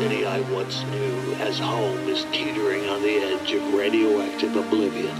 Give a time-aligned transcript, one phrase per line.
[0.00, 5.14] city I once knew as home is teetering on the edge of radioactive oblivion.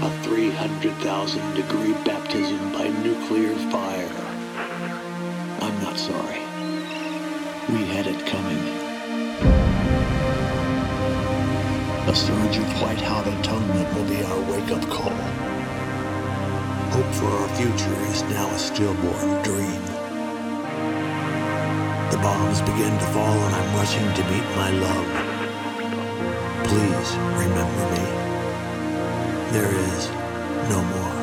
[0.00, 4.14] A 300,000 degree baptism by nuclear fire.
[5.60, 6.38] I'm not sorry.
[7.74, 8.62] We had it coming.
[12.12, 15.18] A surge of white-hot atonement will be our wake-up call.
[16.94, 19.91] Hope for our future is now a stillborn dream.
[22.22, 25.06] Bombs begin to fall and I'm rushing to meet my love.
[26.68, 28.04] Please remember me.
[29.50, 30.08] There is
[30.70, 31.21] no more.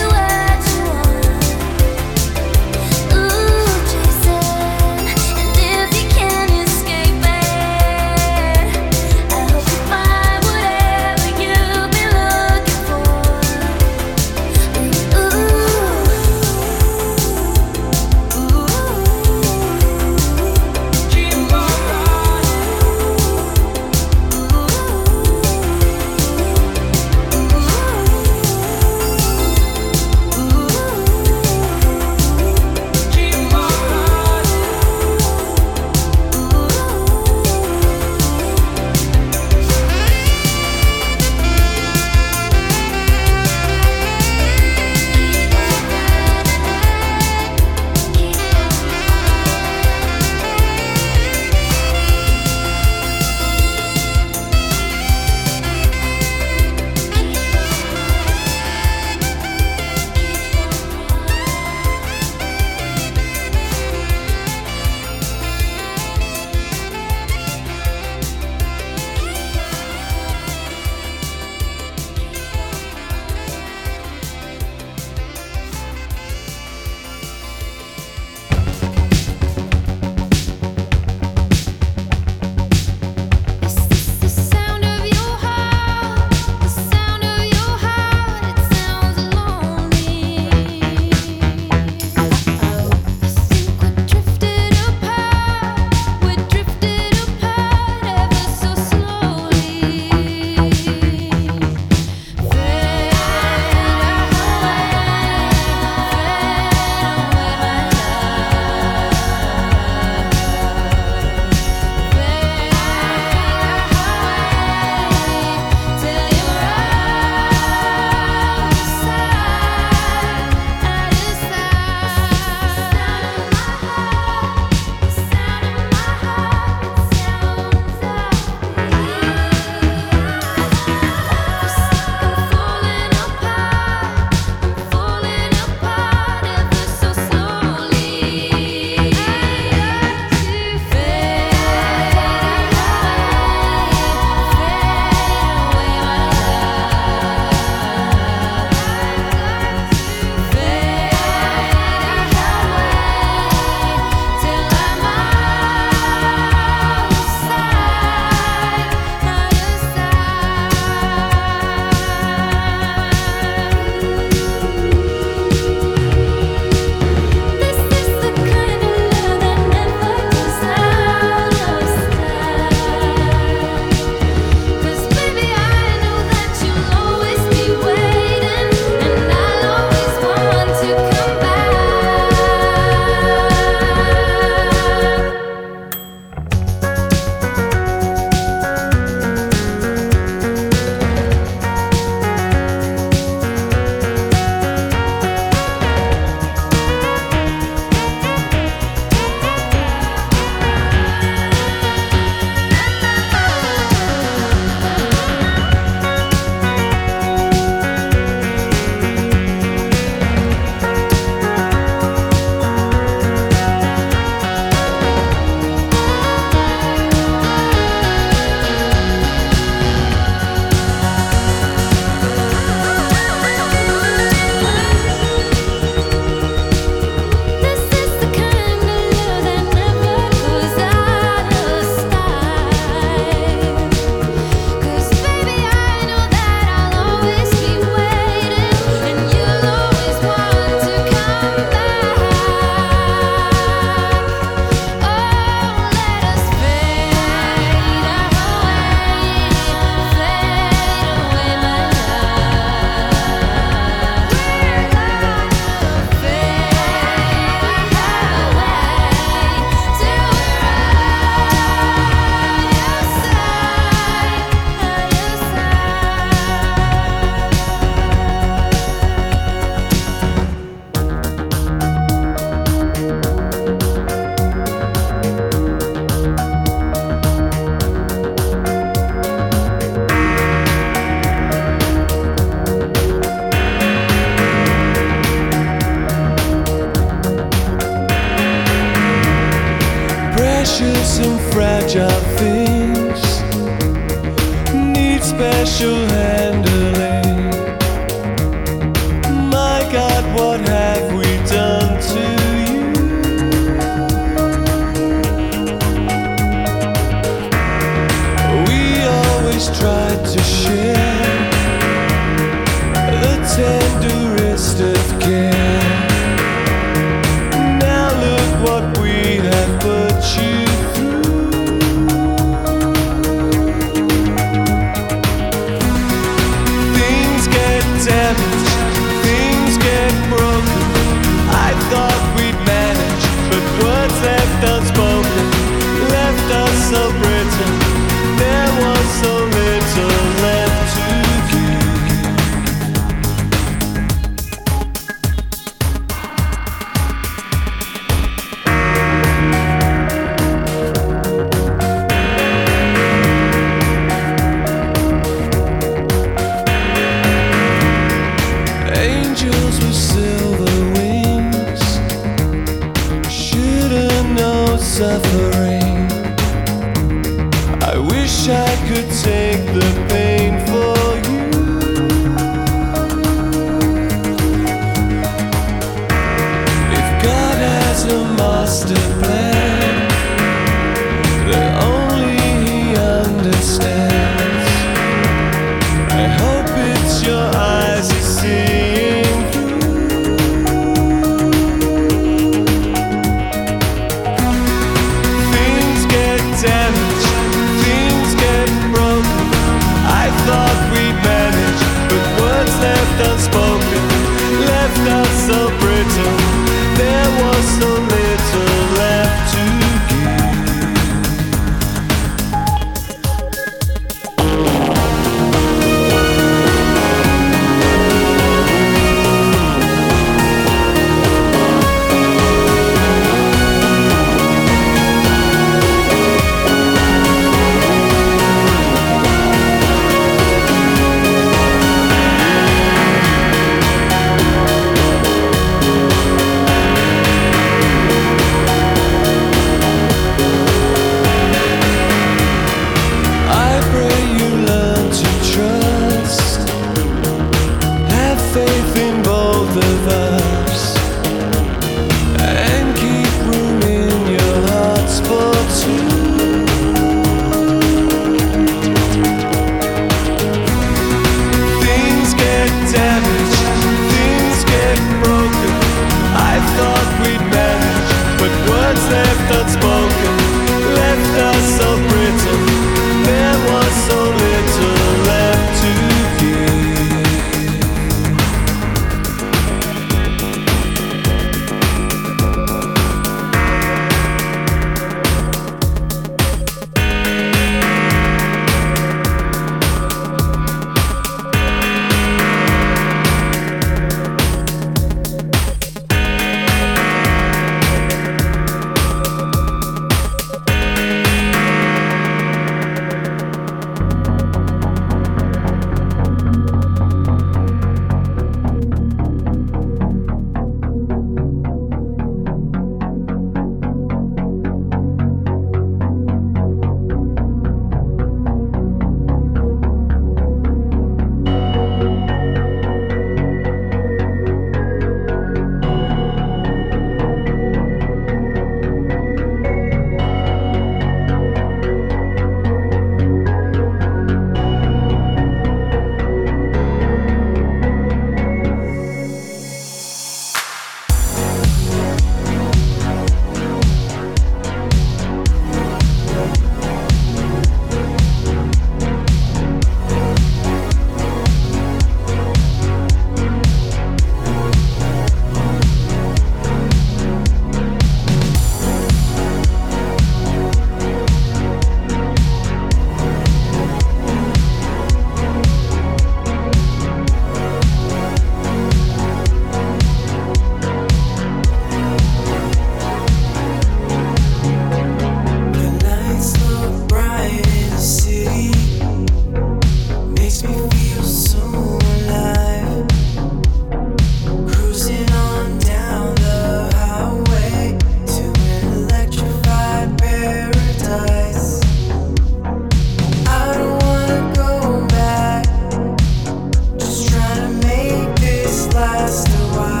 [599.01, 600.00] last a while.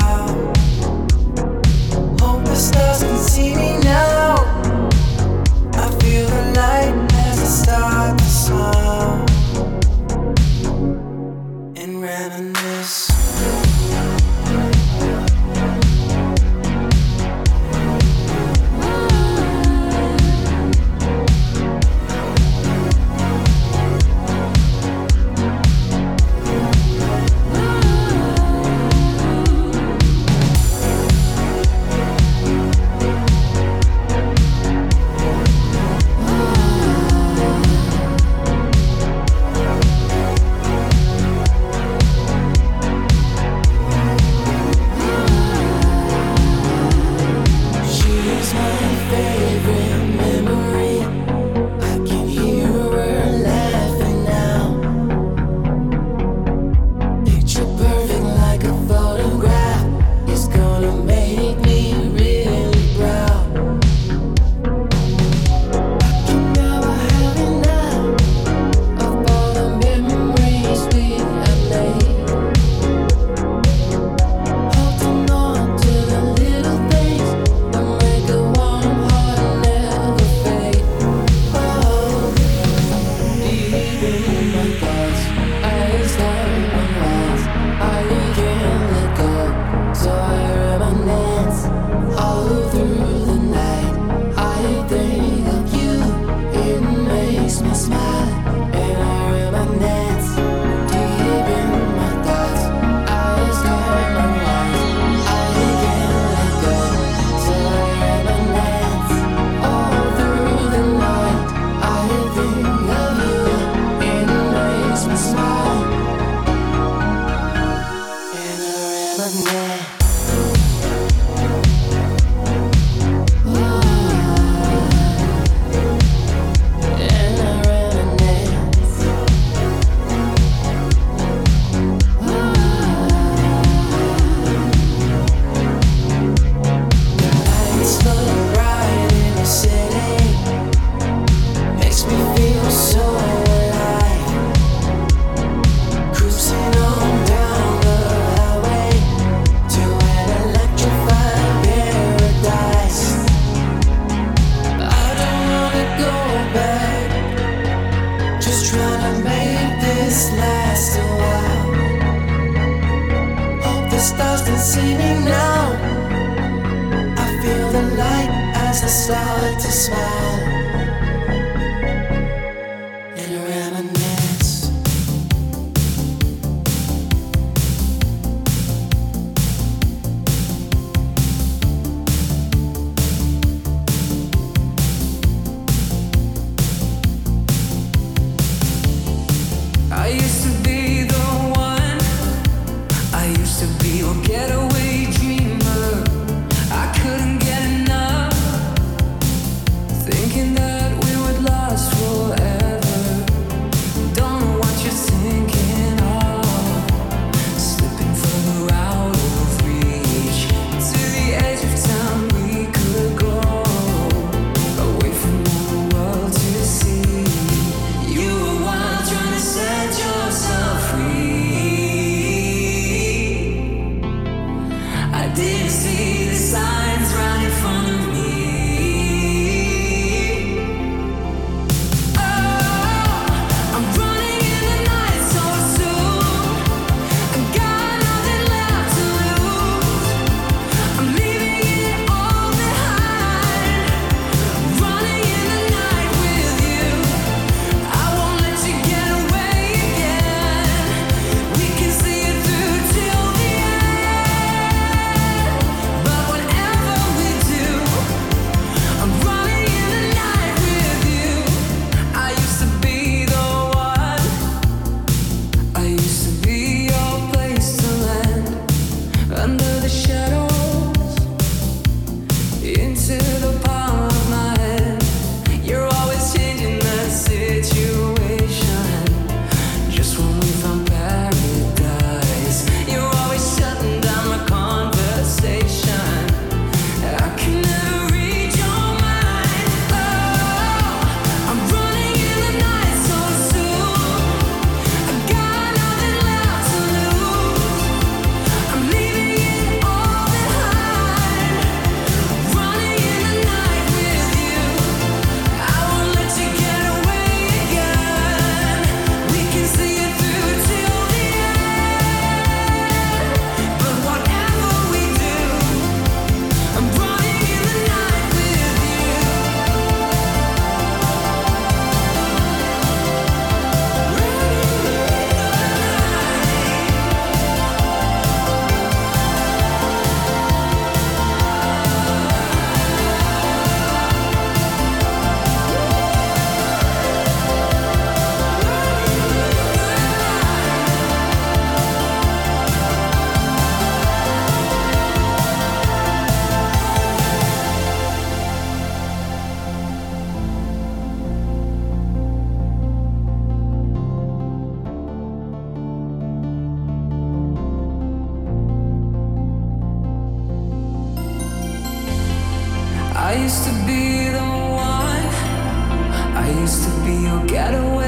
[366.61, 368.00] Used to be your getaway